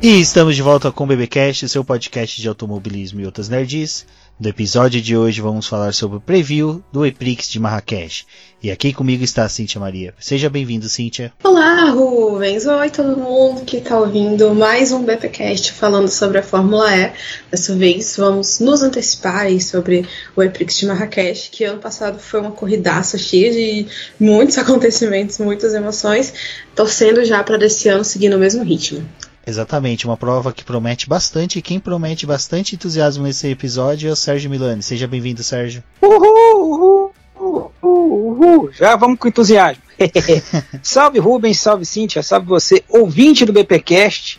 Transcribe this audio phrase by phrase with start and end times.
[0.00, 4.06] E estamos de volta com o BBcast, seu podcast de automobilismo e outras nerds.
[4.38, 8.24] No episódio de hoje vamos falar sobre o preview do Eprix de Marrakech.
[8.62, 10.14] E aqui comigo está a Cíntia Maria.
[10.20, 11.32] Seja bem-vindo, Cíntia.
[11.42, 12.64] Olá, Rubens.
[12.64, 17.12] Oi, todo mundo que está ouvindo mais um BPcast falando sobre a Fórmula E.
[17.50, 22.38] Dessa vez vamos nos antecipar aí sobre o Eprix de Marrakech, que ano passado foi
[22.38, 23.86] uma corridaça cheia de
[24.20, 26.32] muitos acontecimentos, muitas emoções,
[26.76, 29.04] torcendo já para desse ano seguir no mesmo ritmo.
[29.48, 31.58] Exatamente, uma prova que promete bastante.
[31.58, 34.82] E quem promete bastante entusiasmo nesse episódio é o Sérgio Milani.
[34.82, 35.82] Seja bem-vindo, Sérgio.
[36.02, 38.70] Uhul, uhul, uhul, uhul.
[38.72, 39.82] Já vamos com entusiasmo.
[40.82, 44.38] salve Rubens, salve Cíntia, salve você, ouvinte do BPcast.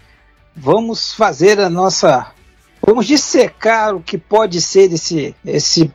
[0.55, 2.27] Vamos fazer a nossa.
[2.79, 5.91] Vamos dissecar o que pode ser esse, esse,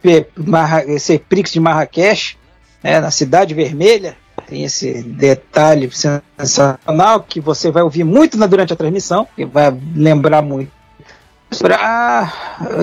[0.88, 2.36] esse Prix de Marrakech,
[2.82, 8.72] né, na Cidade Vermelha tem esse detalhe sensacional que você vai ouvir muito na, durante
[8.72, 10.70] a transmissão, que vai lembrar muito.
[11.58, 12.32] Pra,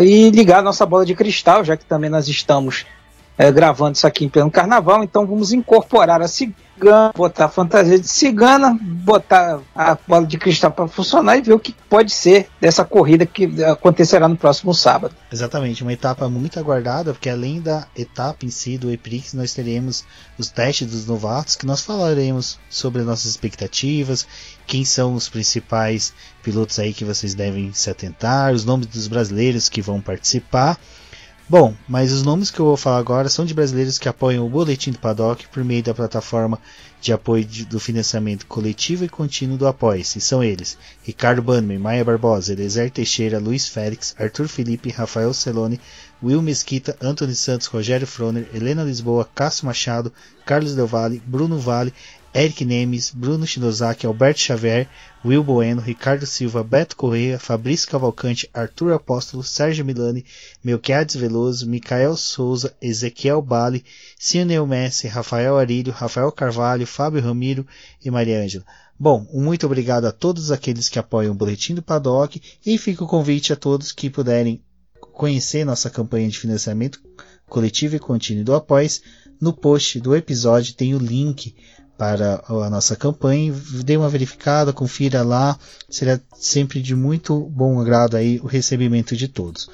[0.01, 2.85] e ligar a nossa bola de cristal, já que também nós estamos
[3.37, 7.99] é, gravando isso aqui em pleno carnaval, então vamos incorporar a cigana, botar a fantasia
[7.99, 12.49] de cigana, botar a bola de cristal para funcionar e ver o que pode ser
[12.59, 15.15] dessa corrida que acontecerá no próximo sábado.
[15.31, 20.03] Exatamente, uma etapa muito aguardada, porque além da etapa em si do EPRIX, nós teremos
[20.38, 24.27] os testes dos novatos, que nós falaremos sobre nossas expectativas,
[24.67, 29.69] quem são os principais pilotos aí que vocês devem se atentar, os nomes dos brasileiros
[29.69, 30.77] que vão participar.
[31.52, 34.49] Bom, mas os nomes que eu vou falar agora são de brasileiros que apoiam o
[34.49, 36.57] Boletim do Paddock por meio da plataforma
[37.02, 40.22] de apoio de, do financiamento coletivo e contínuo do Apoia-se.
[40.22, 45.81] São eles: Ricardo Bannerman, Maia Barbosa, Elezer Teixeira, Luiz Félix, Arthur Felipe, Rafael Celone,
[46.23, 50.13] Will Mesquita, Antônio Santos, Rogério Froner, Helena Lisboa, Cássio Machado,
[50.45, 51.94] Carlos Del Valle, Bruno Vale,
[52.34, 54.88] Eric Nemes, Bruno Shinozaki, Alberto Xavier,
[55.24, 60.24] Will Bueno, Ricardo Silva, Beto Correia, Fabrício Cavalcante, Arthur Apóstolo, Sérgio Milani,
[60.64, 63.84] Melquiades Veloso, Micael Souza, Ezequiel Bali,
[64.18, 67.68] Sionel Messi, Rafael Arilho, Rafael Carvalho, Fábio Ramiro
[68.03, 68.66] e Maria Ângela.
[68.98, 73.08] Bom, muito obrigado a todos aqueles que apoiam o Boletim do Paddock e fica o
[73.08, 74.63] convite a todos que puderem
[75.12, 77.02] conhecer nossa campanha de financiamento
[77.48, 79.02] coletivo e contínuo do Apoies.
[79.40, 81.56] No post do episódio tem o link
[82.01, 83.53] para a nossa campanha.
[83.85, 85.56] Dê uma verificada, confira lá.
[85.88, 89.69] Será sempre de muito bom agrado aí o recebimento de todos.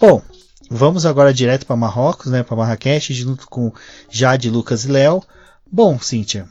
[0.00, 0.22] Bom,
[0.70, 3.70] vamos agora direto para Marrocos, né, para Marrakech, junto com
[4.08, 5.22] Jade, Lucas e Léo.
[5.70, 6.48] Bom, Cíntia,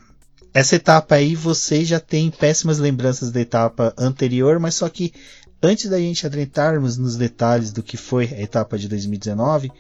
[0.54, 5.12] essa etapa aí você já tem péssimas lembranças da etapa anterior, mas só que
[5.64, 9.72] antes da gente adentrarmos nos detalhes do que foi a etapa de 2019,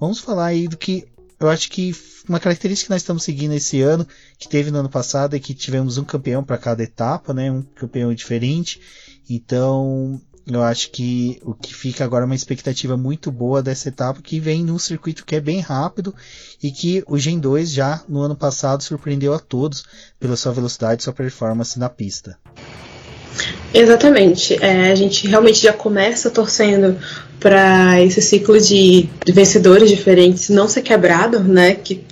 [0.00, 1.06] vamos falar aí do que
[1.40, 1.94] eu acho que
[2.28, 4.06] uma característica que nós estamos seguindo esse ano,
[4.38, 7.50] que teve no ano passado, é que tivemos um campeão para cada etapa, né?
[7.50, 8.80] Um campeão diferente.
[9.30, 14.22] Então, eu acho que o que fica agora é uma expectativa muito boa dessa etapa,
[14.22, 16.14] que vem num circuito que é bem rápido
[16.62, 19.84] e que o Gen 2 já no ano passado surpreendeu a todos
[20.18, 22.38] pela sua velocidade e sua performance na pista.
[23.72, 24.56] Exatamente.
[24.62, 26.96] É, a gente realmente já começa torcendo
[27.38, 31.74] para esse ciclo de vencedores diferentes não ser quebrado, né?
[31.74, 32.02] Que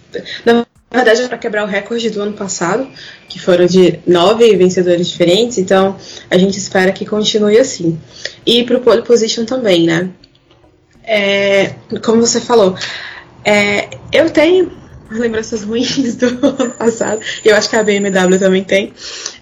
[0.44, 2.87] na verdade é para quebrar o recorde do ano passado,
[3.28, 5.59] que foram de nove vencedores diferentes.
[5.59, 5.97] Então
[6.31, 7.99] a gente espera que continue assim.
[8.44, 10.11] E para o pole position também, né?
[11.03, 11.75] É,
[12.05, 12.77] como você falou,
[13.44, 14.73] é, eu tenho
[15.11, 17.21] lembranças ruins do ano passado.
[17.44, 18.93] Eu acho que a BMW também tem.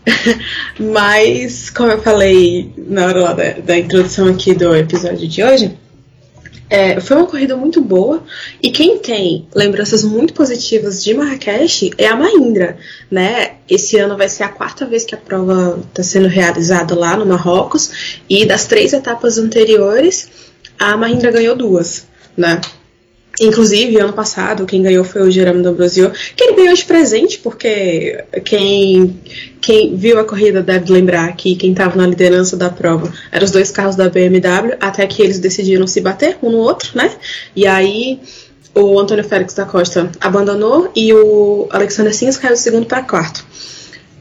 [0.78, 5.78] Mas, como eu falei na hora lá da, da introdução aqui do episódio de hoje,
[6.68, 8.22] é, foi uma corrida muito boa
[8.62, 12.78] e quem tem lembranças muito positivas de Marrakech é a Mahindra,
[13.10, 13.52] né?
[13.68, 17.26] Esse ano vai ser a quarta vez que a prova está sendo realizada lá no
[17.26, 20.28] Marrocos e das três etapas anteriores
[20.78, 22.06] a Mahindra ganhou duas,
[22.36, 22.60] né?
[23.40, 28.24] Inclusive, ano passado, quem ganhou foi o Jerome D'Ambrosio, que ele ganhou de presente, porque
[28.44, 29.20] quem,
[29.60, 33.50] quem viu a corrida deve lembrar que quem estava na liderança da prova eram os
[33.50, 37.10] dois carros da BMW, até que eles decidiram se bater um no outro, né?
[37.56, 38.20] E aí
[38.74, 43.44] o Antônio Félix da Costa abandonou e o Alexander Sims caiu do segundo para quarto.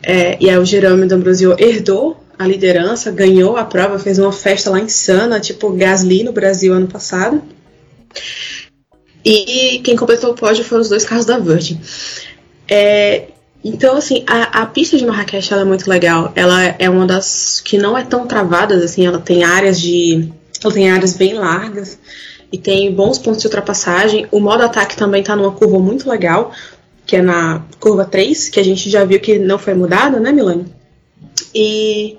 [0.02, 4.70] É, e aí o Jerome D'Ambrosio herdou a liderança, ganhou a prova, fez uma festa
[4.70, 7.42] lá insana, tipo Gasly no Brasil ano passado.
[9.24, 11.80] E quem completou o pódio foram os dois carros da Virgin.
[12.68, 13.28] É,
[13.64, 16.34] então, assim, a, a pista de Marrakech é muito legal.
[16.36, 20.30] Ela é uma das que não é tão travadas, assim, ela tem áreas de.
[20.62, 21.98] Ela tem áreas bem largas
[22.52, 24.28] e tem bons pontos de ultrapassagem.
[24.32, 26.52] O modo ataque também está numa curva muito legal,
[27.06, 30.32] que é na curva 3, que a gente já viu que não foi mudada, né,
[30.32, 30.66] Milani?
[31.56, 32.18] E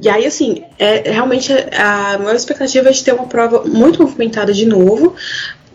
[0.00, 4.52] E aí, assim, é realmente a maior expectativa é de ter uma prova muito movimentada
[4.52, 5.16] de novo,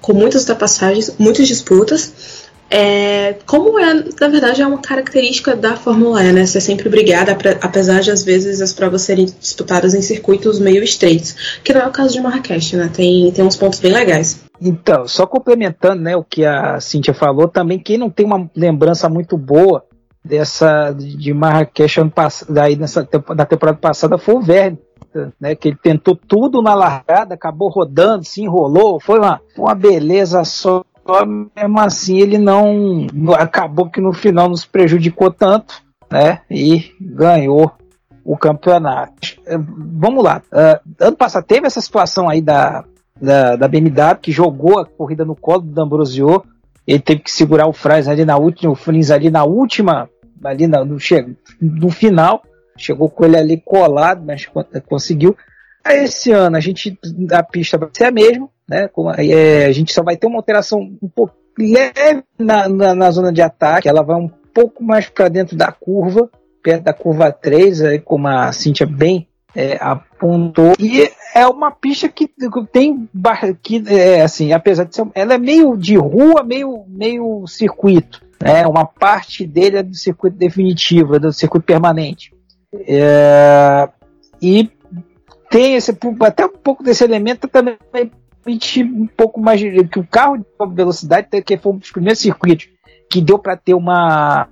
[0.03, 2.43] com muitas ultrapassagens, muitas disputas.
[2.69, 6.45] É, como é, na verdade, é uma característica da Fórmula E, né?
[6.45, 11.59] Ser sempre brigada, apesar de às vezes as provas serem disputadas em circuitos meio estreitos,
[11.63, 12.89] que não é o caso de Marrakech, né?
[12.93, 14.41] Tem, tem uns pontos bem legais.
[14.59, 19.07] Então, só complementando né, o que a Cíntia falou, também quem não tem uma lembrança
[19.07, 19.85] muito boa
[20.23, 22.13] dessa de Marrakech ano
[22.49, 22.77] daí
[23.35, 24.77] da temporada passada foi o Verne,
[25.39, 30.43] né, que ele tentou tudo na largada, acabou rodando, se enrolou, foi uma, uma beleza
[30.43, 30.83] só,
[31.55, 33.07] mesmo assim ele não
[33.37, 35.81] acabou que no final nos prejudicou tanto,
[36.11, 37.71] né, e ganhou
[38.23, 39.13] o campeonato.
[39.99, 42.83] Vamos lá, uh, ano passado teve essa situação aí da,
[43.21, 46.43] da, da BMW que jogou a corrida no colo do D'Ambrosio,
[46.85, 50.09] ele teve que segurar o Franz ali na última, o Franz ali na última
[50.43, 50.97] ali no, no,
[51.61, 52.43] no final,
[52.83, 54.49] chegou com ele ali colado, mas
[54.87, 55.35] conseguiu.
[55.85, 56.97] Esse ano a gente
[57.31, 58.89] a pista vai ser a mesma, né?
[59.17, 63.31] É, a gente só vai ter uma alteração um pouco leve na, na, na zona
[63.31, 66.29] de ataque, ela vai um pouco mais para dentro da curva,
[66.63, 70.73] perto da curva 3, aí, como a Cintia bem é, apontou.
[70.79, 72.29] E é uma pista que
[72.71, 73.09] tem
[73.61, 78.67] que é, assim, apesar de ser, ela é meio de rua, meio meio circuito né,
[78.67, 82.33] uma parte dele é do circuito definitivo, é do circuito permanente.
[82.87, 83.89] É,
[84.41, 84.69] e
[85.49, 87.77] tem esse até um pouco desse elemento também
[88.83, 92.67] um pouco mais que o carro de velocidade que foi um dos primeiros circuitos
[93.09, 94.47] que deu para ter uma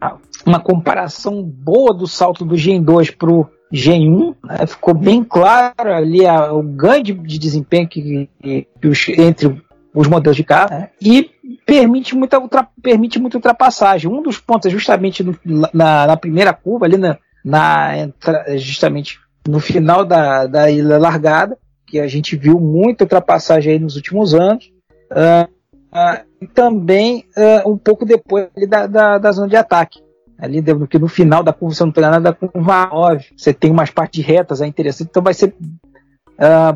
[0.46, 5.24] uma comparação boa do salto do Gen 2 para o Gen 1 né, ficou bem
[5.24, 9.62] claro ali a, o ganho de, de desempenho que, que, que os, entre
[9.94, 11.30] os modelos de carro né, e
[11.66, 14.10] permite muita, ultra, permite muita ultrapassagem.
[14.10, 15.38] Um dos pontos é justamente no,
[15.74, 18.10] na, na, primeira curva, ali na, na
[18.58, 20.66] justamente no final da, da
[21.00, 24.72] largada, que a gente viu muita ultrapassagem aí nos últimos anos.
[25.12, 25.50] Uh,
[25.92, 30.00] uh, e também uh, um pouco depois da, da, da, zona de ataque.
[30.40, 33.70] Ali no, no final da curva, você não tem nada da curva 9, você tem
[33.70, 35.54] umas partes retas, é interessante, então vai ser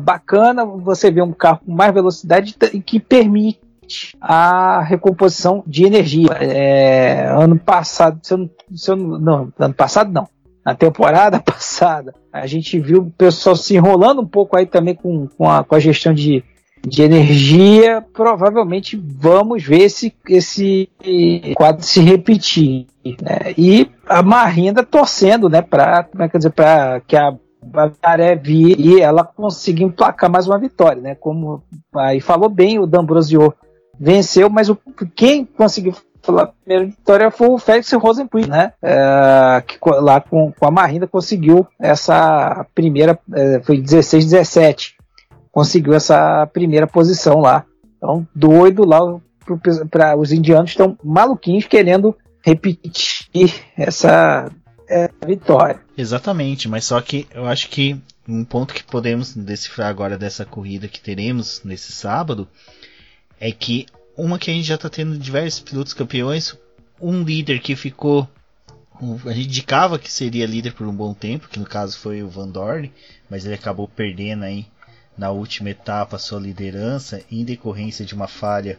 [0.00, 3.58] bacana você ver um carro com mais velocidade e que permite
[4.20, 6.30] a recomposição de energia.
[6.40, 10.28] É, ano passado, se eu, se eu, não, ano passado não,
[10.66, 15.28] na temporada passada, a gente viu o pessoal se enrolando um pouco aí também com,
[15.28, 16.42] com, a, com a gestão de,
[16.84, 18.04] de energia.
[18.12, 20.90] Provavelmente vamos ver esse, esse
[21.54, 22.88] quadro se repetir.
[23.04, 23.54] Né?
[23.56, 26.52] E a Marinda torcendo né, para é dizer,
[27.06, 27.32] que a
[28.02, 31.14] Maré vir e ela conseguir emplacar mais uma vitória, né?
[31.16, 31.64] Como
[31.96, 33.52] aí falou bem o D'Ambrosio
[33.98, 34.78] venceu, mas o,
[35.16, 35.92] quem conseguiu
[36.28, 38.72] a primeira vitória foi o Félix Rosenquist, né?
[38.82, 44.96] É, que lá com, com a Marinda conseguiu essa primeira, é, foi 16, 17,
[45.52, 47.64] conseguiu essa primeira posição lá.
[47.96, 49.00] Então, doido lá
[49.90, 54.50] para os indianos estão maluquinhos querendo repetir essa
[54.88, 55.80] é, vitória.
[55.96, 60.88] Exatamente, mas só que eu acho que um ponto que podemos decifrar agora dessa corrida
[60.88, 62.48] que teremos nesse sábado
[63.40, 66.56] é que uma que a gente já está tendo diversos pilotos campeões,
[67.00, 68.28] um líder que ficou
[69.26, 72.30] a gente indicava que seria líder por um bom tempo, que no caso foi o
[72.30, 72.90] Van Dorn,
[73.28, 74.66] mas ele acabou perdendo aí
[75.16, 78.78] na última etapa sua liderança em decorrência de uma falha,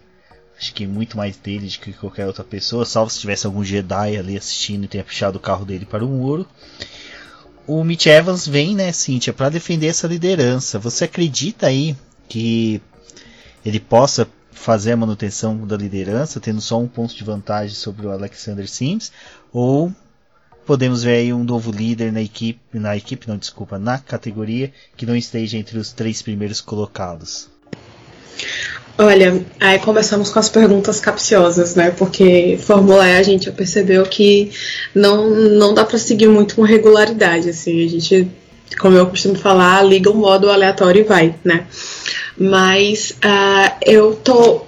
[0.57, 4.17] acho que muito mais dele do que qualquer outra pessoa, salvo se tivesse algum Jedi
[4.17, 6.47] ali assistindo e tenha puxado o carro dele para o muro.
[7.67, 10.79] O Mitch Evans vem, né, Cíntia, para defender essa liderança.
[10.79, 11.95] Você acredita aí
[12.27, 12.81] que
[13.65, 14.27] ele possa
[14.57, 19.11] fazer a manutenção da liderança, tendo só um ponto de vantagem sobre o Alexander Sims,
[19.53, 19.91] ou
[20.65, 25.05] podemos ver aí um novo líder na equipe, na equipe, não desculpa, na categoria que
[25.05, 27.49] não esteja entre os três primeiros colocados.
[28.97, 31.91] Olha, aí começamos com as perguntas capciosas, né?
[31.91, 34.51] Porque Fórmula E a gente já percebeu que
[34.93, 38.27] não, não dá para seguir muito com regularidade, assim, a gente,
[38.79, 41.67] como eu costumo falar, liga o modo aleatório e vai, né?
[42.39, 44.61] Mas uh, eu tô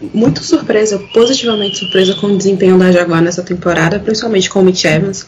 [0.00, 4.84] muito surpresa, positivamente surpresa com o desempenho da Jaguar nessa temporada, principalmente com o Mitch
[4.84, 5.26] Evans.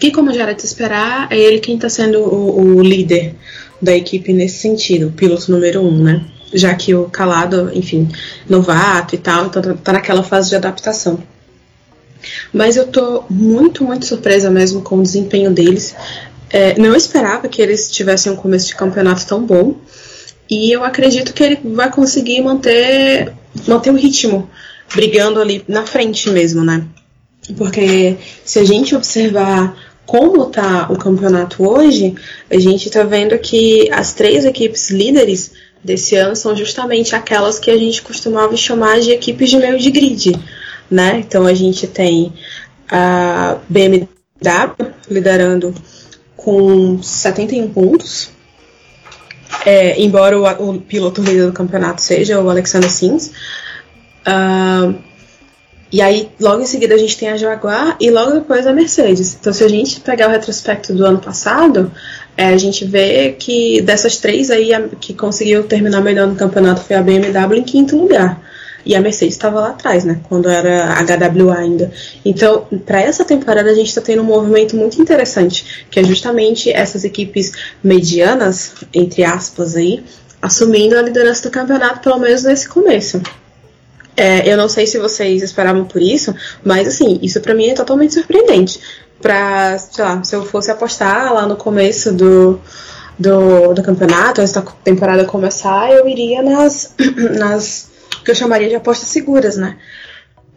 [0.00, 3.36] Que, como já era de esperar, é ele quem está sendo o, o, líder
[3.80, 6.24] da equipe nesse sentido, o piloto número um, né?
[6.52, 8.08] Já que o Calado, enfim,
[8.48, 11.22] novato e tal, então tá, tá naquela fase de adaptação.
[12.52, 15.94] Mas eu tô muito, muito surpresa mesmo com o desempenho deles.
[16.50, 19.76] É, não esperava que eles tivessem um começo de campeonato tão bom.
[20.52, 23.32] E eu acredito que ele vai conseguir manter,
[23.66, 24.50] manter o ritmo,
[24.94, 26.84] brigando ali na frente mesmo, né?
[27.56, 32.14] Porque se a gente observar como está o campeonato hoje,
[32.50, 37.70] a gente está vendo que as três equipes líderes desse ano são justamente aquelas que
[37.70, 40.38] a gente costumava chamar de equipes de meio de grid,
[40.90, 41.24] né?
[41.26, 42.30] Então a gente tem
[42.90, 44.06] a BMW
[45.10, 45.74] liderando
[46.36, 48.30] com 71 pontos,
[49.64, 53.32] é, embora o, o, piloto líder do campeonato seja o Alexander Sims.
[54.26, 54.94] Uh,
[55.92, 59.36] e aí, logo em seguida, a gente tem a Jaguar e logo depois a Mercedes.
[59.38, 61.92] Então, se a gente pegar o retrospecto do ano passado,
[62.34, 66.80] é, a gente vê que dessas três aí, a, que conseguiu terminar melhor no campeonato
[66.80, 68.40] foi a BMW em quinto lugar.
[68.84, 70.20] E a Mercedes estava lá atrás, né?
[70.28, 71.92] Quando era HWA ainda.
[72.24, 76.70] Então, para essa temporada, a gente está tendo um movimento muito interessante, que é justamente
[76.70, 80.02] essas equipes medianas, entre aspas, aí,
[80.40, 83.22] assumindo a liderança do campeonato, pelo menos nesse começo.
[84.16, 86.34] É, eu não sei se vocês esperavam por isso,
[86.64, 88.80] mas assim, isso para mim é totalmente surpreendente.
[89.20, 92.60] Pra, sei lá, se eu fosse apostar lá no começo do,
[93.18, 96.94] do, do campeonato, antes da temporada começar, eu iria nas,
[97.38, 97.91] nas
[98.24, 99.76] que eu chamaria de apostas seguras, né?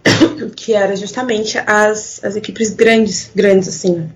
[0.56, 4.10] que era justamente as, as equipes grandes, grandes assim.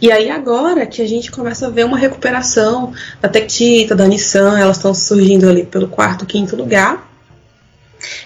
[0.00, 4.58] E aí agora que a gente começa a ver uma recuperação da Tectita, da Nissan,
[4.58, 7.08] elas estão surgindo ali pelo quarto, quinto lugar.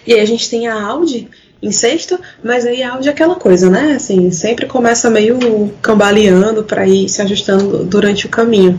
[0.06, 1.28] E aí a gente tem a Audi
[1.60, 3.94] em sexto, mas aí a Audi é aquela coisa, né?
[3.96, 8.78] Assim, sempre começa meio cambaleando para ir se ajustando durante o caminho.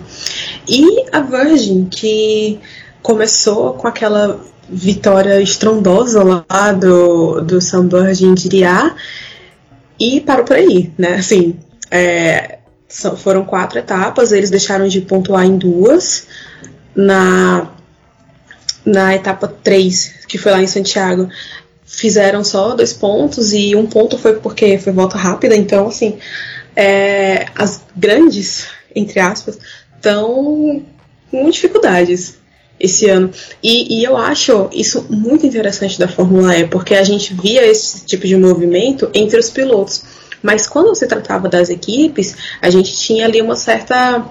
[0.68, 2.60] E a Virgin, que
[3.02, 8.96] começou com aquela vitória estrondosa lá do, do Sunbird em Diriá
[10.00, 11.16] e parou por aí, né?
[11.16, 11.58] Assim,
[11.90, 12.60] é,
[13.18, 16.28] foram quatro etapas, eles deixaram de pontuar em duas.
[16.96, 17.70] Na,
[18.86, 21.28] na etapa 3, que foi lá em Santiago,
[21.86, 26.18] fizeram só dois pontos e um ponto foi porque foi volta rápida, então assim,
[26.76, 29.58] é, as grandes, entre aspas,
[29.96, 30.84] estão
[31.30, 32.38] com dificuldades
[32.80, 33.32] esse ano.
[33.64, 38.06] E, e, eu acho isso muito interessante da Fórmula E, porque a gente via esse
[38.06, 40.04] tipo de movimento entre os pilotos.
[40.42, 44.26] Mas quando se tratava das equipes, a gente tinha ali uma certa.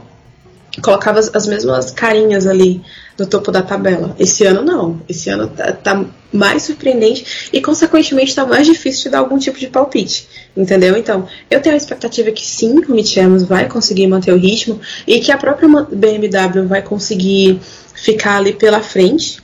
[0.83, 2.83] colocava as, as mesmas carinhas ali
[3.19, 4.15] no topo da tabela.
[4.19, 5.01] Esse ano não.
[5.09, 9.59] Esse ano tá, tá mais surpreendente e, consequentemente, está mais difícil de dar algum tipo
[9.59, 10.29] de palpite.
[10.57, 10.97] Entendeu?
[10.97, 15.21] Então, eu tenho a expectativa que sim, o Mitch vai conseguir manter o ritmo e
[15.21, 17.61] que a própria BMW vai conseguir
[18.05, 19.43] ficar ali pela frente.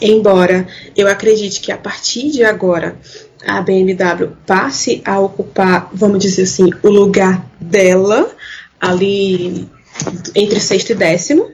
[0.00, 2.96] Embora eu acredite que a partir de agora
[3.46, 8.30] a BMW passe a ocupar, vamos dizer assim, o lugar dela
[8.80, 9.66] ali
[10.34, 11.50] entre sexto e décimo.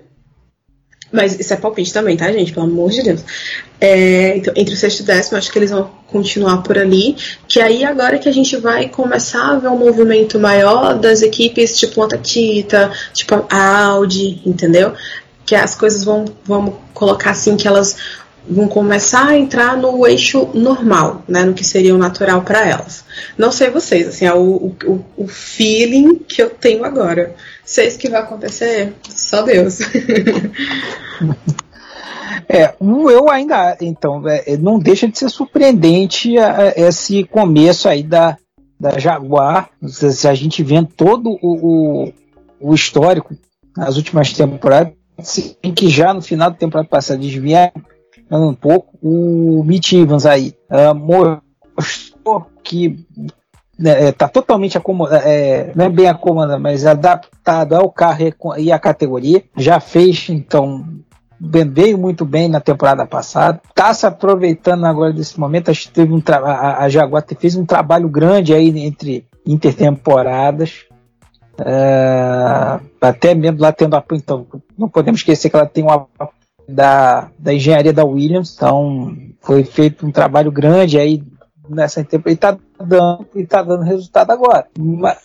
[1.12, 2.52] Mas isso é palpite também, tá, gente?
[2.52, 3.20] Pelo amor de Deus.
[3.80, 7.16] É, então, entre o sexto e décimo, acho que eles vão continuar por ali.
[7.46, 11.78] Que aí agora que a gente vai começar a ver um movimento maior das equipes
[11.78, 14.92] tipo a Tatita, tipo a Audi, entendeu?
[15.44, 17.96] Que as coisas vão, vamos colocar assim, que elas
[18.48, 23.04] vão começar a entrar no eixo normal, né, no que seria o natural para elas.
[23.38, 27.34] Não sei vocês, assim, é o, o, o feeling que eu tenho agora.
[27.64, 29.78] Sei que vai acontecer, só Deus.
[32.46, 36.34] É, eu ainda, então, é, não deixa de ser surpreendente
[36.76, 38.36] esse começo aí da,
[38.78, 42.12] da Jaguar, se a gente vendo todo o, o,
[42.60, 43.34] o histórico
[43.76, 44.96] nas últimas temporadas, em
[45.72, 47.72] que já no final da temporada passada desviaram
[48.30, 53.06] um pouco, o Mitch Evans aí uh, mostrou que
[53.78, 58.72] né, é, tá totalmente acomodado, é, não é bem acomodado, mas adaptado ao carro e
[58.72, 59.42] à categoria.
[59.56, 60.84] Já fez, então,
[61.40, 63.60] veio muito bem na temporada passada.
[63.68, 65.70] Está se aproveitando agora desse momento.
[65.70, 70.86] Acho que teve um a, a Jaguar fez um trabalho grande aí entre intertemporadas.
[71.58, 74.46] É, até mesmo lá tendo apoio, então,
[74.76, 76.30] não podemos esquecer que ela tem um apoio
[76.68, 81.22] da, da engenharia da Williams, então foi feito um trabalho grande aí
[81.68, 84.66] nessa temporada e está dando, e tá dando resultado agora.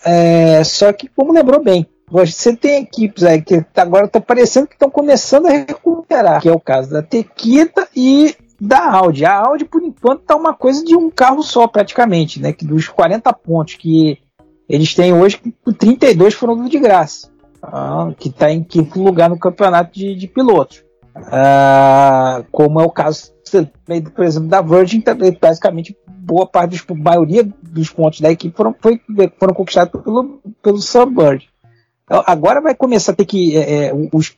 [0.05, 4.73] É, só que, como lembrou bem, você tem equipes aí que agora está parecendo que
[4.73, 9.25] estão começando a recuperar, que é o caso da Tequita e da Audi.
[9.25, 12.51] A Audi, por enquanto, está uma coisa de um carro só, praticamente, né?
[12.51, 14.17] Que dos 40 pontos que
[14.69, 15.41] eles têm hoje
[15.77, 17.29] 32 foram de graça,
[17.63, 20.83] ah, que está em quinto lugar no campeonato de, de pilotos.
[21.15, 23.33] Ah, como é o caso,
[24.15, 25.03] por exemplo, da Virgin,
[25.41, 29.01] basicamente boa parte, dos, maioria dos pontos da equipe foram, foi,
[29.39, 31.49] foram conquistados pelo, pelo Sunbird.
[32.03, 34.35] Então, agora vai começar a ter que é, é os,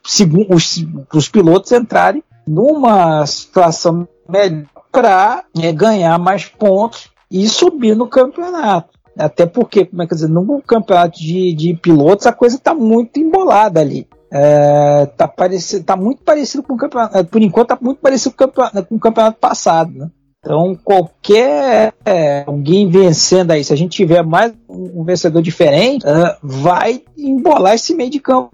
[0.49, 8.07] os, os pilotos entrarem numa situação melhor para é, ganhar mais pontos e subir no
[8.07, 8.89] campeonato.
[9.17, 13.19] Até porque, como é que dizer, no campeonato de, de pilotos a coisa está muito
[13.19, 14.07] embolada ali.
[14.33, 17.17] É, tá, parecido, tá muito parecido com o campeonato.
[17.17, 19.91] É, por enquanto, tá muito parecido com o campeonato, com o campeonato passado.
[19.91, 20.09] Né?
[20.43, 26.35] Então, qualquer é, alguém vencendo aí, se a gente tiver mais um vencedor diferente, uh,
[26.41, 28.49] vai embolar esse meio de campo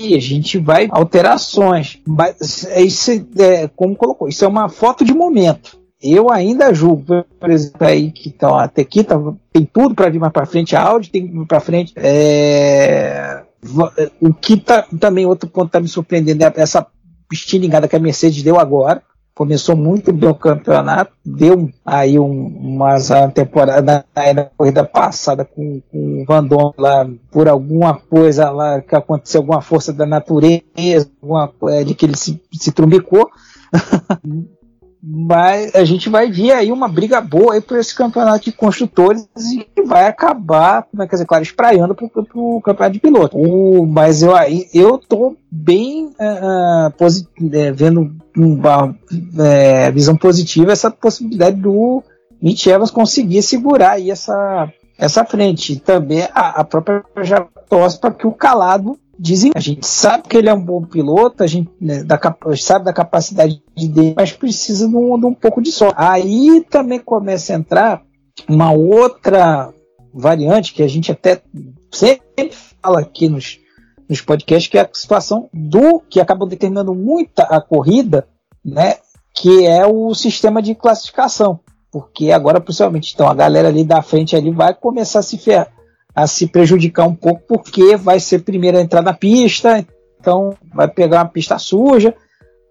[0.00, 0.14] aí.
[0.14, 2.00] A gente vai alterações.
[2.04, 5.78] Mas isso, é, como colocou, isso é uma foto de momento.
[6.02, 9.20] Eu ainda julgo, por exemplo, aí que então, até aqui tá,
[9.52, 11.92] tem tudo para vir mais para frente, a Audi tem para frente.
[11.96, 13.42] É,
[14.20, 16.86] o que tá, também outro ponto está me surpreendendo é essa
[17.30, 19.02] estilingada que a Mercedes deu agora.
[19.34, 24.04] Começou muito bem o campeonato, deu aí um, umas temporada
[24.34, 29.40] na corrida passada com, com o Van Dom lá por alguma coisa lá que aconteceu,
[29.40, 33.30] alguma força da natureza, alguma, é, de que ele se, se trumbicou.
[35.02, 39.26] mas a gente vai ver aí uma briga boa aí por esse campeonato de construtores
[39.36, 43.38] e vai acabar, como é que dizer, claro, espraiando para o campeonato de piloto.
[43.38, 46.92] O, mas eu aí eu tô bem uh,
[47.52, 48.94] é, vendo uma
[49.38, 52.02] é, visão positiva essa possibilidade do
[52.40, 55.76] Mitch Evans conseguir segurar aí essa essa frente.
[55.76, 60.36] Também a, a própria já torce para que o Calado dizem, a gente sabe que
[60.36, 62.18] ele é um bom piloto, a gente né, da,
[62.56, 65.94] sabe da capacidade dele, mas precisa de um, de um pouco de sorte.
[65.98, 68.02] Aí também começa a entrar
[68.48, 69.72] uma outra
[70.12, 71.42] variante que a gente até
[71.92, 72.50] sempre
[72.82, 73.58] fala aqui nos,
[74.08, 78.26] nos podcasts, que é a situação do que acabou determinando muito a corrida,
[78.64, 78.96] né?
[79.34, 81.60] Que é o sistema de classificação.
[81.92, 85.68] Porque agora, principalmente, então, a galera ali da frente ali vai começar a se ferrar,
[86.14, 89.84] a se prejudicar um pouco porque vai ser primeiro a entrar na pista,
[90.20, 92.14] então vai pegar uma pista suja,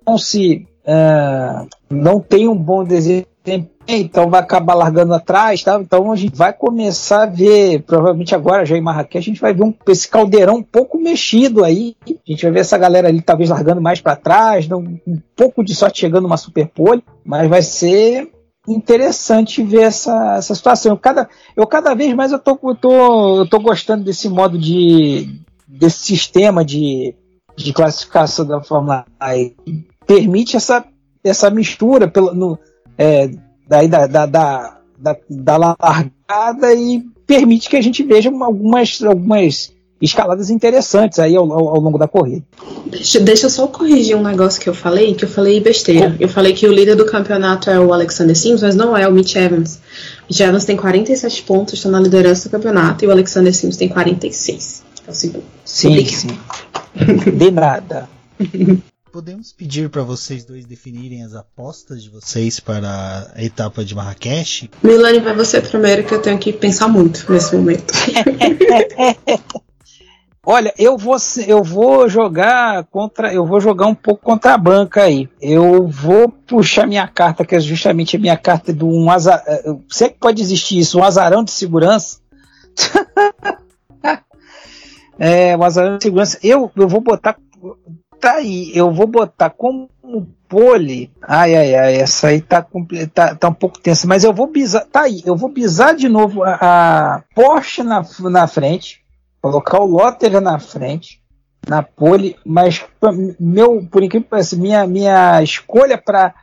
[0.05, 5.80] não se uh, não tem um bom desempenho, então vai acabar largando atrás, tá?
[5.82, 9.54] Então a gente vai começar a ver, provavelmente agora já em Marrakech, a gente vai
[9.54, 11.95] ver um, esse caldeirão um pouco mexido aí.
[12.08, 14.97] A gente vai ver essa galera ali talvez largando mais para trás, um,
[15.36, 18.30] pouco de sorte chegando uma superpole, mas vai ser
[18.73, 20.91] interessante ver essa, essa situação.
[20.91, 24.58] Eu cada, eu cada vez mais eu tô, eu tô, eu tô gostando desse modo
[24.58, 27.15] de desse sistema de,
[27.55, 29.55] de classificação da Fórmula E.
[30.05, 30.84] Permite essa,
[31.23, 32.58] essa mistura pelo, no,
[32.97, 33.29] é,
[33.67, 39.71] daí da, da, da, da, da largada e permite que a gente veja algumas, algumas
[40.01, 42.43] escaladas interessantes aí ao, ao, ao longo da corrida.
[42.85, 46.15] Deixa, deixa eu só corrigir um negócio que eu falei, que eu falei besteira.
[46.19, 49.12] Eu falei que o líder do campeonato é o Alexander Sims, mas não é o
[49.12, 49.79] Mitch Evans.
[50.29, 53.89] Mitch Evans tem 47 pontos, está na liderança do campeonato, e o Alexander Sims tem
[53.89, 54.83] 46.
[55.07, 55.43] É o segundo.
[55.65, 56.15] Sim, Obrigado.
[56.15, 56.39] sim.
[57.38, 58.09] De nada.
[59.12, 64.69] Podemos pedir para vocês dois definirem as apostas de vocês para a etapa de Marrakech?
[64.83, 67.91] Milani, vai você primeiro, que eu tenho que pensar muito nesse momento.
[70.51, 75.03] Olha, eu vou, eu vou jogar contra, eu vou jogar um pouco contra a banca
[75.03, 75.29] aí.
[75.39, 79.43] Eu vou puxar minha carta, que é justamente a minha carta do um azar.
[79.88, 82.17] Sei é, que pode existir isso, um azarão de segurança.
[85.19, 86.39] é, um azarão de segurança.
[86.41, 87.38] Eu, eu vou botar.
[88.19, 89.88] Tá aí, eu vou botar como
[90.47, 91.12] pole.
[91.21, 92.65] Ai, ai, ai, essa aí tá,
[93.13, 94.83] tá, tá um pouco tensa, mas eu vou bisar.
[94.88, 99.07] Tá aí, eu vou bisar de novo a, a Porsche na, na frente
[99.41, 101.21] colocar o Lotter na frente,
[101.67, 102.86] na pole, mas
[103.39, 106.34] meu, por incrível que pareça, minha, minha escolha para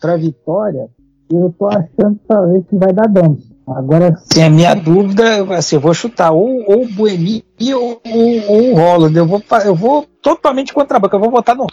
[0.00, 0.90] para vitória,
[1.32, 3.38] eu tô achando talvez que vai dar dano.
[3.66, 7.42] Agora, sim, a minha dúvida, assim, eu vou chutar ou, ou o Buemi
[7.74, 9.16] ou, ou, o Holland.
[9.16, 11.66] Eu vou, eu vou totalmente contra a banca, eu vou votar no.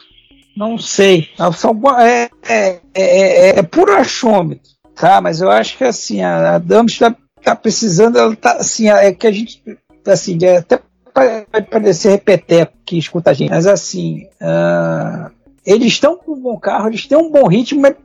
[0.56, 1.28] Não sei.
[2.00, 5.20] É, é, é, é, puro achômetro, tá?
[5.20, 9.14] Mas eu acho que assim, a, a Dams tá, tá precisando, ela tá assim, é
[9.14, 9.62] que a gente
[10.08, 10.80] assim, é até
[11.14, 15.32] pode parecer repeteco que escuta a gente, mas assim, uh,
[15.66, 17.96] eles estão com um bom carro, eles têm um bom ritmo, mas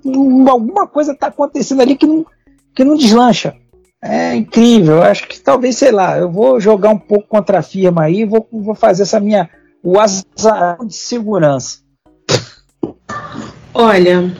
[0.48, 2.26] alguma coisa está acontecendo ali que não,
[2.74, 3.54] que não deslancha.
[4.02, 7.62] É incrível, eu acho que talvez, sei lá, eu vou jogar um pouco contra a
[7.62, 9.48] firma aí, vou, vou fazer essa minha,
[9.82, 11.78] o azar de segurança.
[13.72, 14.34] Olha,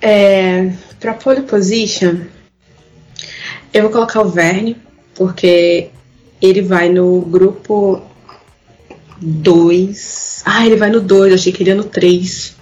[0.00, 2.20] é, para pole position,
[3.72, 4.76] eu vou colocar o Verne,
[5.14, 5.90] porque
[6.40, 8.02] ele vai no grupo
[9.20, 10.42] 2.
[10.44, 12.56] Ah, ele vai no 2, achei que ele ia no 3.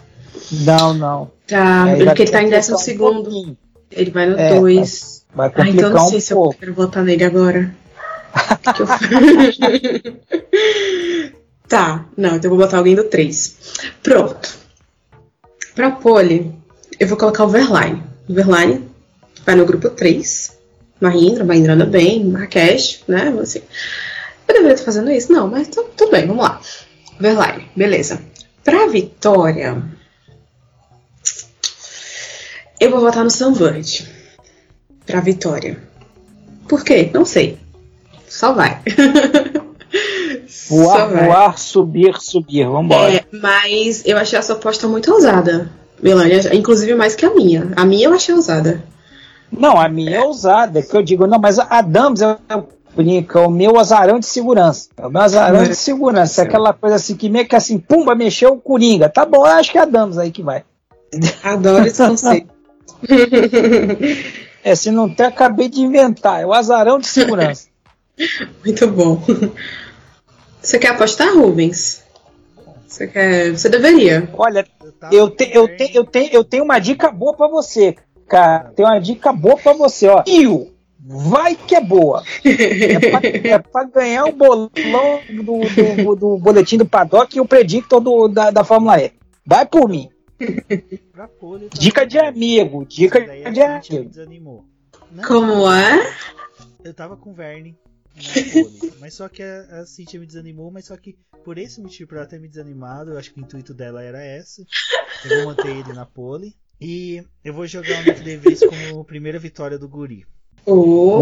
[0.64, 1.30] Não, não.
[1.46, 3.30] Tá, é, porque ele tá em décimo segundo.
[3.30, 3.56] Um
[3.90, 5.24] ele vai no 2.
[5.32, 6.54] É, vai ah, então não sei um se pouco.
[6.54, 7.74] eu quero votar nele agora.
[11.68, 13.56] tá, não, então eu vou botar alguém do 3.
[14.02, 14.56] Pronto.
[15.74, 16.54] Pra pole,
[16.98, 18.02] eu vou colocar o Verline.
[18.28, 18.88] O Verline
[19.44, 20.55] vai no grupo 3.
[21.00, 23.34] Mahindra, Mahindra anda bem, Marrakech, né?
[23.40, 23.60] Assim,
[24.48, 25.32] eu deveria estar fazendo isso?
[25.32, 26.60] Não, mas tudo, tudo bem, vamos lá.
[27.20, 28.20] Verlaine, beleza.
[28.64, 29.82] Pra Vitória,
[32.80, 34.06] eu vou votar no Sunbird.
[35.06, 35.78] Pra Vitória.
[36.68, 37.10] Por quê?
[37.12, 37.58] Não sei.
[38.28, 38.82] Só vai.
[40.68, 41.24] Voar, Só vai.
[41.26, 42.66] voar, subir, subir.
[42.66, 43.14] Vambora.
[43.14, 45.70] É, mas eu achei a sua aposta muito ousada,
[46.02, 46.54] Melania.
[46.54, 47.72] Inclusive mais que a minha.
[47.76, 48.82] A minha eu achei ousada.
[49.50, 52.36] Não, a minha é ousada, que eu digo, não, mas a Dams é
[53.38, 54.88] o meu azarão de segurança.
[54.96, 56.42] É o meu azarão de segurança.
[56.42, 59.08] Aquela coisa assim que meio que assim, pumba, mexeu o Coringa.
[59.08, 60.64] Tá bom, acho que é a Dams aí que vai.
[61.42, 62.48] Adoro esse conceito.
[64.64, 66.40] é, se não tem, acabei de inventar.
[66.40, 67.68] É o azarão de segurança.
[68.64, 69.22] Muito bom.
[70.60, 72.02] Você quer apostar, Rubens?
[72.86, 73.50] Você quer.
[73.50, 74.28] Você deveria.
[74.32, 74.66] Olha,
[75.12, 77.94] eu, te, eu, te, eu, te, eu tenho uma dica boa para você,
[78.28, 78.72] cara.
[78.74, 80.22] Tem uma dica boa para você, ó.
[80.26, 82.22] Io, vai que é boa.
[82.44, 84.70] É para é ganhar o bolão
[85.30, 89.12] do, do, do, boletim do Paddock e o predictor do, da, da Fórmula E.
[89.44, 90.08] Vai por mim.
[91.72, 94.66] dica de amigo, dica de amigo.
[95.26, 96.14] Como é?
[96.84, 97.76] Eu tava com o Verne
[98.98, 102.16] mas só que a, a Cintia me desanimou, mas só que por esse motivo, por
[102.16, 104.66] ela ter me desanimado, eu acho que o intuito dela era esse.
[105.24, 106.56] Eu vou manter ele na pole.
[106.80, 110.26] E eu vou jogar o Nick DeVries como primeira vitória do Guri.
[110.64, 111.20] Oh!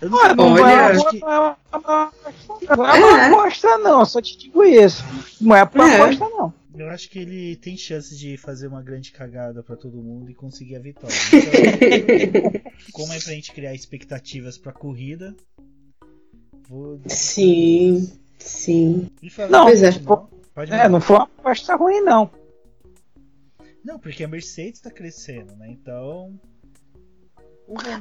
[0.00, 1.20] Eu não, ah, não Olha, que...
[1.20, 3.26] não é uma é.
[3.28, 5.04] aposta, não, só te digo isso.
[5.40, 6.00] Não é uma é.
[6.00, 6.52] aposta, não.
[6.74, 10.34] Eu acho que ele tem chance de fazer uma grande cagada para todo mundo e
[10.34, 11.14] conseguir a vitória.
[11.32, 15.36] Então, como é pra gente criar expectativas pra corrida,
[16.68, 17.00] vou.
[17.06, 19.08] Sim, sim.
[19.50, 19.90] Não, pois é.
[20.00, 22.28] Não, pode é, não foi uma aposta ruim, não.
[23.84, 25.68] Não, porque a Mercedes tá crescendo, né?
[25.70, 26.32] Então.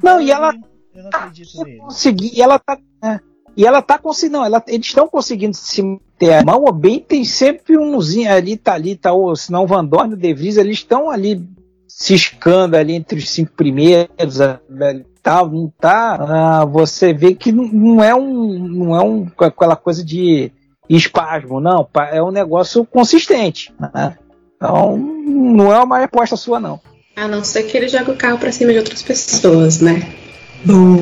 [0.03, 0.53] Não, e ela.
[0.93, 1.77] Eu não acredito nele.
[1.77, 2.77] Consegui, e ela tá.
[3.03, 3.19] É,
[3.55, 4.37] e ela tá conseguindo.
[4.37, 5.81] Não, ela, eles estão conseguindo se
[6.17, 9.83] ter a mão, bem tem sempre umzinho ali, tá ali, tá, ou senão o Van
[9.83, 11.43] Dorn e o De Vries, eles estão ali
[11.87, 14.37] ciscando ali entre os cinco primeiros,
[15.21, 16.15] tal, não tá,
[16.61, 20.51] ah, você vê que não, não, é um, não é um, aquela coisa de
[20.87, 24.17] espasmo, não, é um negócio consistente, né?
[24.61, 26.79] Então não é uma resposta sua, não.
[27.15, 30.01] A não ser que ele jogue o carro para cima de outras pessoas, né?
[30.63, 30.97] Bum.
[30.97, 30.99] o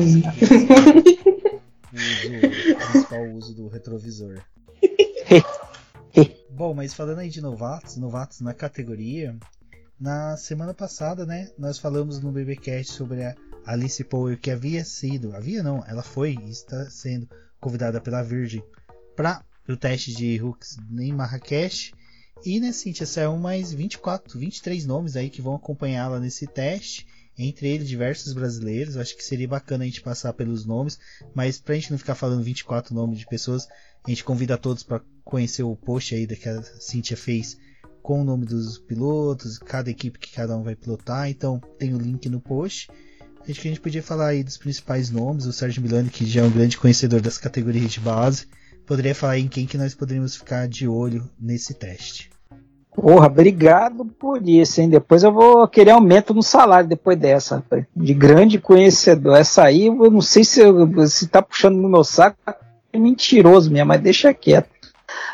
[2.90, 4.40] principal uso do retrovisor.
[6.50, 9.36] Bom, mas falando aí de novatos, novatos na categoria,
[9.98, 13.34] na semana passada, né, nós falamos no BBcast sobre a
[13.66, 17.28] Alice Power que havia sido, havia não, ela foi e está sendo
[17.60, 18.62] convidada pela Virgin
[19.14, 21.92] para o teste de hooks em Marrakech.
[22.44, 27.06] E né, Cintia, saiu mais 24, 23 nomes aí que vão acompanhá-la nesse teste.
[27.38, 28.96] Entre eles, diversos brasileiros.
[28.96, 30.98] Acho que seria bacana a gente passar pelos nomes,
[31.34, 33.66] mas para a gente não ficar falando 24 nomes de pessoas,
[34.04, 37.56] a gente convida todos para conhecer o post aí que a Cintia fez
[38.02, 41.30] com o nome dos pilotos, cada equipe que cada um vai pilotar.
[41.30, 42.90] Então tem o link no post.
[43.48, 45.46] Acho que a gente podia falar aí dos principais nomes.
[45.46, 48.46] O Sérgio Milani, que já é um grande conhecedor das categorias de base,
[48.86, 52.30] poderia falar em quem que nós poderíamos ficar de olho nesse teste.
[52.94, 54.88] Porra, obrigado por isso, hein?
[54.88, 57.62] Depois eu vou querer aumento no salário depois dessa.
[57.94, 59.36] De grande conhecedor.
[59.36, 60.60] Essa aí, eu não sei se,
[61.08, 62.36] se tá puxando no meu saco
[62.92, 64.68] é mentiroso mesmo, mas deixa quieto.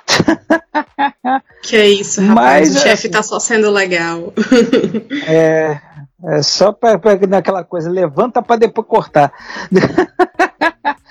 [1.63, 2.69] Que é isso, rapaz.
[2.69, 4.33] Mas, o chefe assim, tá só sendo legal.
[5.27, 5.81] É,
[6.25, 9.33] é só para naquela coisa, levanta para depois cortar.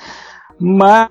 [0.59, 1.09] Mas,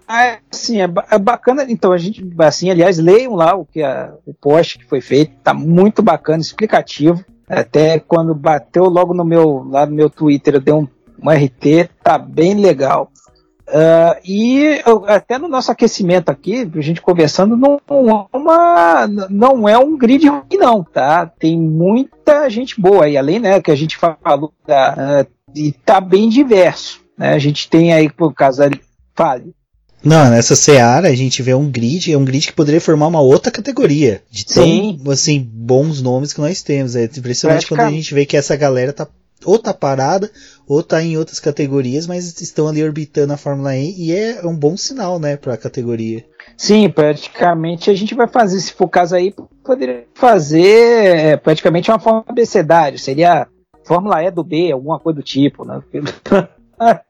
[0.51, 1.67] assim, é, é, bacana.
[1.69, 5.33] Então, a gente, assim, aliás, leiam lá o que a, o post que foi feito,
[5.43, 7.25] tá muito bacana, explicativo.
[7.49, 10.89] Até quando bateu logo no meu, lá no meu Twitter, eu dei um,
[11.23, 13.11] um RT, tá bem legal.
[13.67, 19.79] Uh, e até no nosso aquecimento aqui, a gente conversando, não, é uma, não é
[19.79, 21.27] um grid ruim, não, tá?
[21.27, 26.29] Tem muita gente boa aí, além, né, que a gente falou, uh, e tá bem
[26.29, 27.05] diverso.
[27.17, 27.33] Né?
[27.33, 28.71] A gente tem aí, por causa,
[29.15, 29.55] fale.
[30.03, 33.23] Não, nessa Seara a gente vê um grid, é um grid que poderia formar uma
[33.23, 34.23] outra categoria.
[34.31, 36.95] De tão, assim, bons nomes que nós temos.
[36.95, 39.09] É impressionante quando a gente vê que essa galera tá
[39.45, 40.31] ou tá parada,
[40.67, 44.57] ou tá em outras categorias, mas estão ali orbitando a Fórmula E e é um
[44.57, 46.25] bom sinal, né, para a categoria.
[46.57, 51.91] Sim, praticamente a gente vai fazer, se for o caso aí, poderia fazer é, praticamente
[51.91, 53.47] uma forma abecedário, seria
[53.85, 55.83] Fórmula E do B, alguma coisa do tipo, né?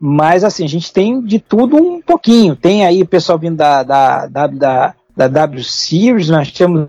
[0.00, 2.56] Mas assim, a gente tem de tudo um pouquinho.
[2.56, 6.88] Tem aí o pessoal vindo da, da, da, da da W Series, nós temos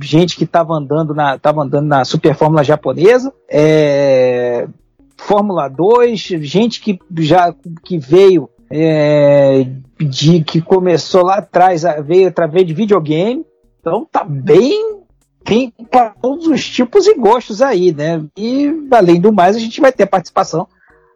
[0.00, 3.32] gente que estava andando na, andando na Super Fórmula japonesa.
[3.50, 4.68] É,
[5.16, 7.52] Fórmula 2, gente que já
[7.84, 9.66] que veio é,
[9.98, 13.44] de que começou lá atrás, veio através de videogame.
[13.80, 14.96] Então tá bem
[15.44, 18.24] tem para todos os tipos e gostos aí, né?
[18.36, 20.66] E além do mais, a gente vai ter participação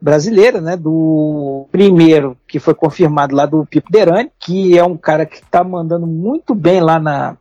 [0.00, 0.76] brasileira, né?
[0.76, 5.62] Do primeiro que foi confirmado lá do Pipo Derani, que é um cara que está
[5.62, 7.36] mandando muito bem lá na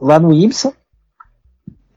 [0.00, 0.72] lá no IMSA,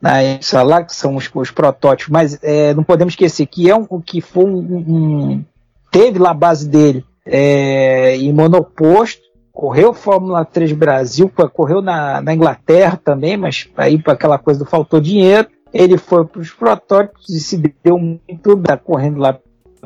[0.00, 3.74] na IMSA lá que são os, os protótipos, mas é, não podemos esquecer que é
[3.74, 5.44] um que foi um, um
[5.90, 9.24] teve lá a base dele é, em monoposto
[9.54, 14.66] correu Fórmula 3 Brasil, correu na, na Inglaterra também, mas aí para aquela coisa do
[14.68, 15.48] faltou dinheiro.
[15.72, 19.38] Ele foi para os protótipos e se deu muito, tá correndo lá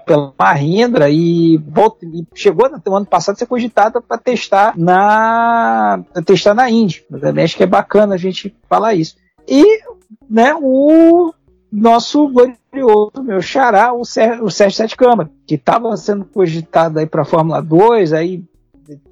[0.08, 6.02] pela Mahindra e, volta, e chegou no ano passado a ser cogitado para testar na
[6.24, 7.04] testar na Indy.
[7.20, 9.16] Também acho que é bacana a gente falar isso.
[9.46, 9.80] E
[10.28, 11.32] né, o
[11.70, 17.06] nosso glorioso, meu xará, o Sérgio, o Sérgio Sete Câmara, que estava sendo cogitado aí
[17.06, 18.42] para a Fórmula 2, aí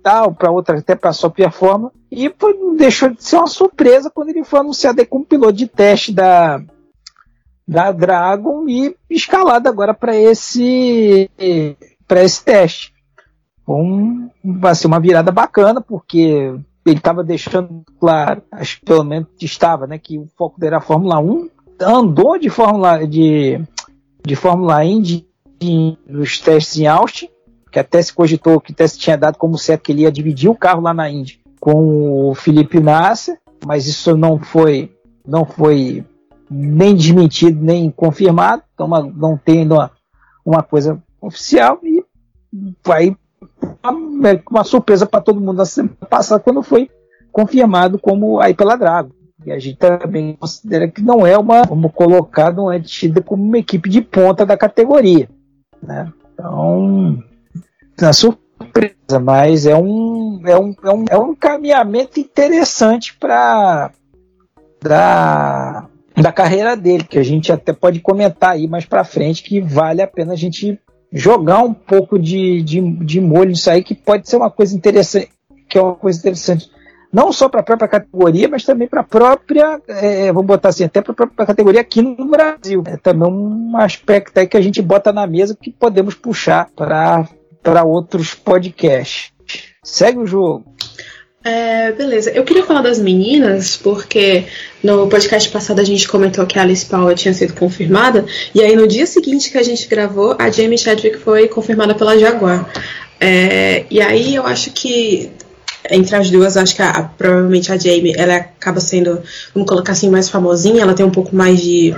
[0.02, 1.94] tal, para outra até para sua performance.
[2.10, 6.12] E foi, deixou de ser uma surpresa quando ele foi anunciado como piloto de teste
[6.12, 6.62] da,
[7.66, 11.30] da Dragon e escalado agora para esse
[12.06, 12.94] para esse teste.
[13.68, 19.28] Um, vai ser uma virada bacana, porque ele estava deixando claro, acho que pelo menos
[19.40, 21.50] estava, né, que o foco dele era a Fórmula 1,
[21.80, 23.60] andou de Fórmula de,
[24.24, 25.26] de Fórmula Indy
[26.06, 27.28] nos testes em Austin,
[27.72, 30.48] que até se cogitou, que até se tinha dado como certo que ele ia dividir
[30.48, 34.92] o carro lá na Indy com o Felipe Nasser, mas isso não foi,
[35.26, 36.04] não foi
[36.50, 39.90] nem desmentido nem confirmado, então uma, não tendo uma,
[40.44, 42.04] uma coisa oficial e
[42.84, 43.16] vai
[43.82, 46.90] uma, uma surpresa para todo mundo na semana passada quando foi
[47.32, 49.14] confirmado como aí pela Drago.
[49.44, 53.42] E a gente também considera que não é uma, como colocar, não é tida como
[53.42, 55.28] uma equipe de ponta da categoria.
[55.82, 56.10] Né?
[56.32, 57.22] Então,
[58.00, 63.92] na surpresa, mas é um, é um, é um, é um caminhamento interessante para
[64.82, 69.60] da, da carreira dele, que a gente até pode comentar aí mais para frente, que
[69.60, 70.78] vale a pena a gente
[71.12, 75.30] jogar um pouco de, de, de molho nisso aí, que pode ser uma coisa interessante,
[75.68, 76.70] que é uma coisa interessante
[77.12, 80.84] não só para a própria categoria, mas também para a própria, é, vamos botar assim,
[80.84, 82.82] até para a própria categoria aqui no Brasil.
[82.86, 87.84] É também um aspecto aí que a gente bota na mesa que podemos puxar para
[87.84, 89.32] outros podcasts.
[89.82, 90.75] Segue o jogo.
[91.46, 92.32] É, beleza.
[92.32, 94.46] Eu queria falar das meninas, porque
[94.82, 98.74] no podcast passado a gente comentou que a Alice Paula tinha sido confirmada, e aí
[98.74, 102.68] no dia seguinte que a gente gravou, a Jamie Chadwick foi confirmada pela Jaguar.
[103.20, 105.30] É, e aí eu acho que
[105.88, 109.22] entre as duas, acho que a, provavelmente a Jamie ela acaba sendo,
[109.54, 111.94] vamos colocar assim, mais famosinha, ela tem um pouco mais de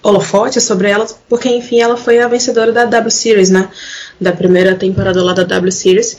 [0.00, 3.68] holofote sobre ela, porque enfim ela foi a vencedora da W Series, né?
[4.20, 6.16] Da primeira temporada lá da W Series.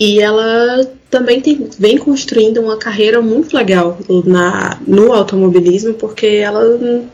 [0.00, 6.62] E ela também tem, vem construindo uma carreira muito legal na, no automobilismo, porque ela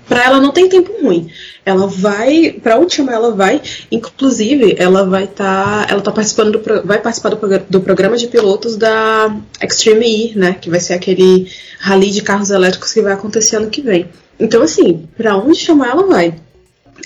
[0.09, 1.29] para ela não tem tempo ruim.
[1.67, 6.87] Ela vai, para última ela vai, inclusive ela vai estar, tá, ela tá participando do,
[6.87, 10.57] vai participar do, do programa de pilotos da Extreme E, né?
[10.61, 14.09] Que vai ser aquele rally de carros elétricos que vai acontecer ano que vem.
[14.39, 16.35] Então, assim, para onde chamar ela vai.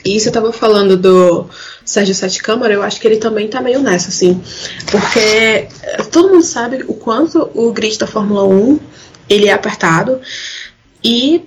[0.05, 1.47] E você tava falando do
[1.85, 4.41] Sérgio Sete Câmara, eu acho que ele também tá meio nessa, assim.
[4.91, 5.69] Porque eh,
[6.11, 8.81] todo mundo sabe o quanto o grid da Fórmula 1
[9.29, 10.21] ele é apertado.
[11.05, 11.45] E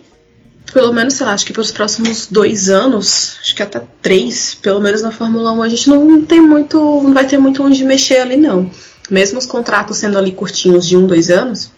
[0.73, 4.55] pelo menos, sei lá, acho que para os próximos dois anos, acho que até três,
[4.55, 6.77] pelo menos na Fórmula 1, a gente não tem muito.
[6.77, 8.69] não vai ter muito onde mexer ali, não.
[9.09, 11.71] Mesmo os contratos sendo ali curtinhos de um, dois anos,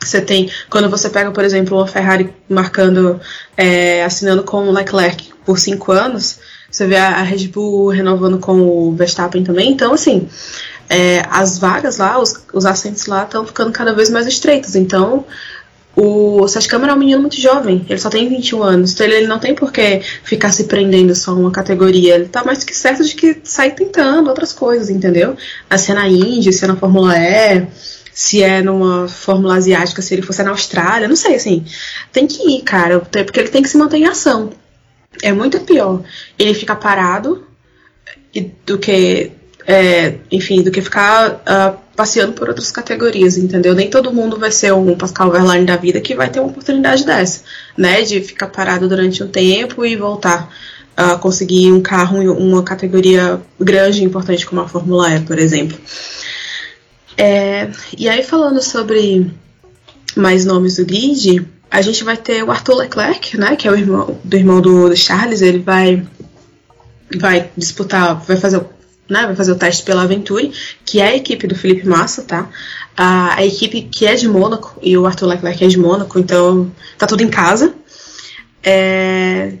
[0.00, 3.20] você tem, quando você pega, por exemplo, uma Ferrari marcando,
[3.56, 6.38] é, assinando com o Leclerc por cinco anos,
[6.70, 9.70] você vê a, Red Bull renovando com o Verstappen também.
[9.70, 10.28] Então, assim,
[10.90, 14.74] é, as vagas lá, os, os assentos lá estão ficando cada vez mais estreitos.
[14.74, 15.24] Então,
[15.94, 19.14] o Sérgio Câmara é um menino muito jovem, ele só tem 21 anos, então ele,
[19.14, 22.16] ele, não tem por que ficar se prendendo só uma categoria.
[22.16, 25.36] Ele tá mais que certo de que sair tentando outras coisas, entendeu?
[25.70, 27.66] A ser na Indy, ser na Fórmula E
[28.12, 31.64] se é numa Fórmula Asiática, se ele fosse na Austrália, não sei, assim.
[32.12, 34.50] Tem que ir, cara, porque ele tem que se manter em ação.
[35.22, 36.02] É muito pior
[36.38, 37.46] ele ficar parado
[38.66, 39.32] do que,
[39.66, 43.74] é, enfim, do que ficar uh, passeando por outras categorias, entendeu?
[43.74, 47.06] Nem todo mundo vai ser um Pascal Verlaine da vida que vai ter uma oportunidade
[47.06, 47.42] dessa,
[47.76, 48.02] né?
[48.02, 50.52] De ficar parado durante um tempo e voltar
[50.96, 55.38] a conseguir um carro em uma categoria grande e importante como a Fórmula E, por
[55.38, 55.78] exemplo.
[57.16, 59.30] É, e aí, falando sobre
[60.14, 63.76] mais nomes do grid, a gente vai ter o Arthur Leclerc, né, que é o
[63.76, 66.06] irmão do irmão do, do Charles, ele vai
[67.18, 68.60] vai disputar, vai fazer,
[69.08, 70.52] né, vai fazer o teste pela Aventure,
[70.84, 72.48] que é a equipe do Felipe Massa, tá?
[72.96, 76.72] A, a equipe que é de Mônaco e o Arthur Leclerc é de Mônaco, então
[76.98, 77.74] tá tudo em casa.
[78.62, 79.52] É,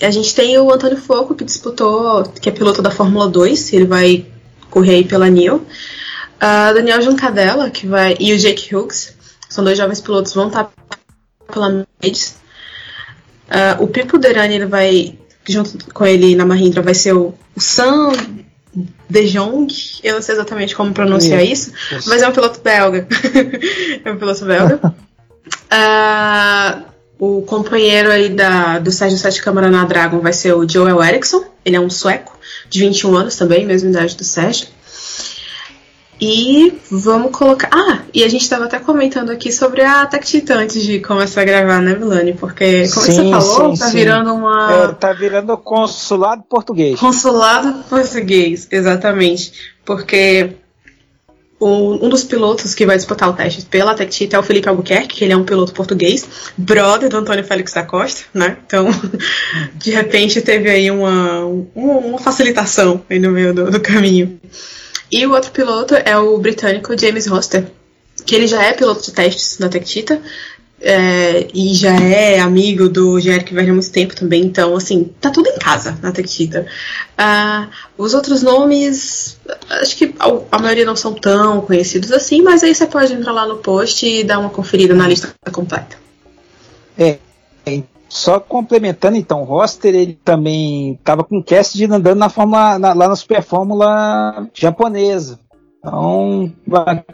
[0.00, 3.84] a gente tem o Antônio Foco, que disputou, que é piloto da Fórmula 2, ele
[3.84, 4.26] vai
[4.70, 5.56] correr aí pela NIO.
[5.56, 9.14] Uh, Daniel Juncadella, que vai, e o Jake Hughes,
[9.48, 10.72] são dois jovens pilotos, vão estar
[11.52, 12.36] pela Mercedes.
[13.48, 17.60] Uh, o Pipo Derani, ele vai, junto com ele na Mahindra, vai ser o, o
[17.60, 18.12] Sam
[19.08, 23.06] De Jong, eu não sei exatamente como pronunciar isso, isso mas é um piloto belga.
[24.04, 24.80] é um piloto belga.
[25.70, 31.02] uh, o companheiro aí da, do Sérgio Sete Câmara na Dragon vai ser o Joel
[31.02, 32.36] Eriksson, ele é um sueco,
[32.68, 34.66] de 21 anos também, mesma idade do Sérgio.
[36.24, 37.68] E vamos colocar.
[37.72, 41.40] Ah, e a gente estava até comentando aqui sobre a Tech Titan antes de começar
[41.40, 42.32] a gravar, né, Milani?
[42.32, 43.96] Porque, como sim, você falou, sim, tá sim.
[43.96, 44.72] virando uma.
[44.72, 47.00] É, tá virando consulado português.
[47.00, 49.52] Consulado português, exatamente.
[49.84, 50.50] Porque
[51.60, 54.68] um, um dos pilotos que vai disputar o teste pela Tech Titan é o Felipe
[54.68, 58.58] Albuquerque, que ele é um piloto português, brother do Antônio Félix da Costa, né?
[58.64, 58.86] Então,
[59.74, 61.40] de repente, teve aí uma,
[61.74, 64.40] uma facilitação aí no meio do, do caminho.
[65.12, 67.66] E o outro piloto é o britânico James Hoster,
[68.24, 70.22] que ele já é piloto de testes na Tectita
[70.80, 75.30] é, e já é amigo do Jerick Verne há muito tempo também, então, assim, tá
[75.30, 76.66] tudo em casa na Tectita.
[77.12, 80.14] Uh, os outros nomes, acho que
[80.50, 84.06] a, maioria não são tão conhecidos assim, mas aí você pode entrar lá no post
[84.06, 85.96] e dar uma conferida na lista completa.
[86.98, 87.18] É,
[88.12, 93.08] só complementando então, o roster ele também estava com Cassidy andando na Fórmula, na, lá
[93.08, 95.40] na Super Fórmula japonesa.
[95.78, 96.52] Então,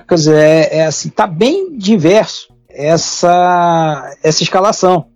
[0.08, 5.06] quer dizer, é, é, assim, tá bem diverso essa essa escalação.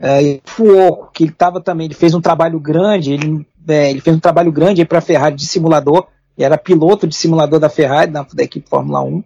[0.00, 4.16] É, Fuoco, que ele tava também, ele fez um trabalho grande, ele, é, ele fez
[4.16, 6.06] um trabalho grande para a Ferrari de simulador,
[6.38, 9.22] e era piloto de simulador da Ferrari, da, da equipe Fórmula 1.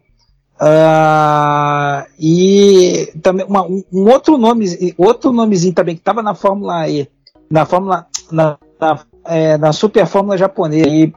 [0.62, 7.08] Uh, e também uma, um, outro nome, outro nomezinho também que estava na Fórmula E,
[7.50, 11.12] na Fórmula, na, na, é, na Super Fórmula japonesa e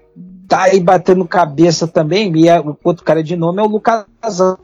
[0.47, 2.35] tá aí batendo cabeça também.
[2.35, 4.05] E é, o outro cara de nome é o Lucas,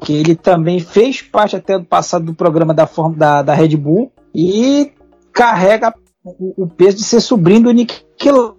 [0.02, 4.12] que ele também fez parte até do passado do programa da, da, da Red Bull
[4.34, 4.91] e
[5.32, 8.02] carrega o, o, peso de ser sobrinho do Nick.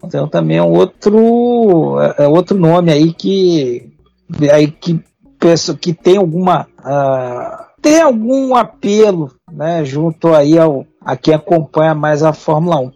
[0.05, 3.91] Então também é um outro, é, é outro nome aí que
[4.53, 5.03] aí que
[5.43, 11.97] penso que tem alguma uh, tem algum apelo né, junto aí ao, a quem acompanha
[11.97, 12.93] mais a Fórmula 1.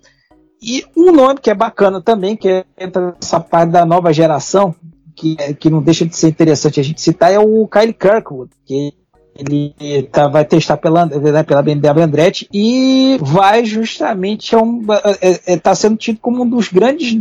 [0.63, 4.75] E um nome que é bacana também, que entra nessa parte da nova geração,
[5.17, 8.95] que, que não deixa de ser interessante a gente citar, é o Kyle Kirkwood, que
[9.35, 9.75] ele
[10.13, 14.83] tá, vai testar pela, né, pela BMW Andretti e vai justamente é um,
[15.21, 17.19] é, é, tá sendo tido como um dos grandes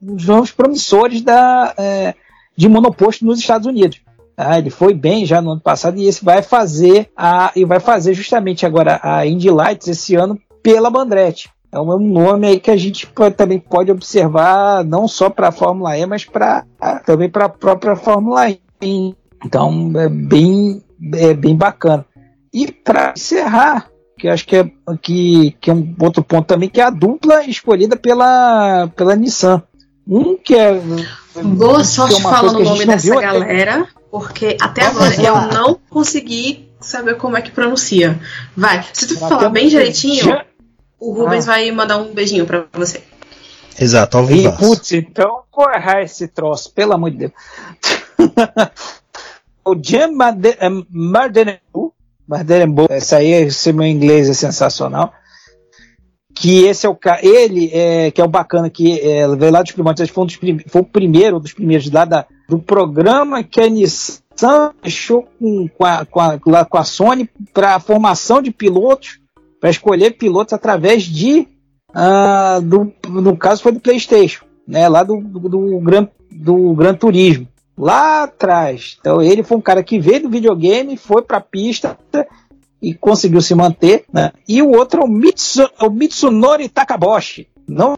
[0.00, 2.14] dos novos promissores da, é,
[2.56, 4.00] de monoposto nos Estados Unidos.
[4.36, 7.78] Ah, ele foi bem já no ano passado e esse vai fazer a e vai
[7.78, 11.50] fazer justamente agora a Indy Lights esse ano pela Bandretti.
[11.70, 15.96] É um nome aí que a gente também pode observar não só para a Fórmula
[15.96, 16.64] E, mas para
[17.06, 18.60] também para a própria Fórmula E.
[19.44, 20.82] Então é bem
[21.14, 22.04] é bem bacana.
[22.52, 26.80] E para encerrar, que acho que é, que, que é um outro ponto também, que
[26.80, 29.62] é a dupla escolhida pela, pela Nissan.
[30.06, 30.80] Um que é
[31.34, 36.68] Boa é sorte é falando o nome dessa galera, porque até agora eu não consegui
[36.80, 38.20] saber como é que pronuncia.
[38.56, 40.42] Vai, se tu falar bem direitinho,
[41.00, 41.52] o Rubens ah.
[41.52, 43.02] vai mandar um beijinho pra você.
[43.80, 44.52] Exato, ao vivo.
[44.58, 47.32] Putz, então vou errar esse troço, pelo amor de Deus.
[49.64, 50.12] o Jim
[50.90, 51.94] Mardenbu,
[52.28, 55.14] Mardenbu, esse aí, esse meu inglês é sensacional
[56.34, 59.72] que esse é o ele é, que é o bacana que é, veio lá dos
[59.72, 63.60] primórdios, foi, um dos prim, foi o primeiro dos primeiros lá da, do programa que
[63.60, 68.40] a Nissan fechou com, com, a, com, a, lá, com a Sony para a formação
[68.40, 69.20] de pilotos,
[69.60, 71.46] para escolher pilotos através de
[71.90, 76.94] uh, do, no caso foi do PlayStation, né, lá do, do, do, Gran, do Gran
[76.94, 77.46] Turismo
[77.76, 78.96] lá atrás.
[79.00, 81.98] Então ele foi um cara que veio do videogame, foi para a pista
[82.82, 84.04] e conseguiu se manter.
[84.12, 84.32] Né?
[84.48, 87.46] E o outro é o, Mitsu, o Mitsunori Takaboshi.
[87.68, 87.94] Não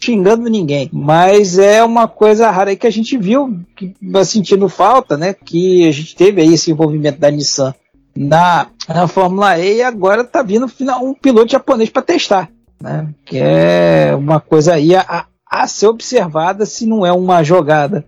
[0.00, 3.94] xingando ninguém, mas é uma coisa rara aí que a gente viu, que
[4.24, 5.32] sentindo falta, né?
[5.32, 7.72] Que a gente teve aí esse envolvimento da Nissan
[8.16, 10.66] na, na Fórmula E e agora tá vindo
[11.00, 12.50] um piloto japonês para testar,
[12.80, 13.08] né?
[13.24, 18.04] Que é uma coisa aí a, a ser observada se não é uma jogada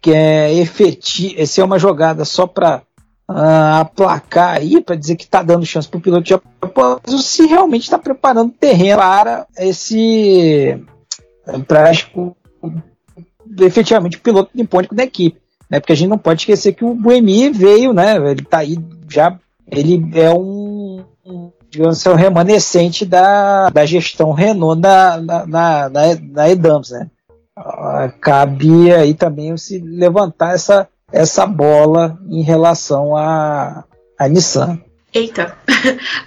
[0.00, 2.82] que é efetiva, se é uma jogada só para
[3.28, 7.82] uh, aplacar aí para dizer que está dando chance para o piloto japonês, se realmente
[7.82, 10.82] está preparando o terreno para esse
[11.66, 11.92] para
[13.60, 15.80] efetivamente piloto nipônico da equipe, né?
[15.80, 18.16] Porque a gente não pode esquecer que o Buemi veio, né?
[18.30, 19.38] Ele tá aí já,
[19.70, 25.88] ele é um, um digamos assim, um remanescente da, da gestão Renault na, na, na,
[25.88, 27.08] na Edams, né?
[27.58, 33.84] Uh, cabe aí também se levantar essa, essa bola em relação à
[34.28, 34.80] Nissan.
[35.12, 35.56] Eita,